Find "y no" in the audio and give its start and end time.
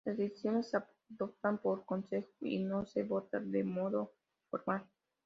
2.41-2.87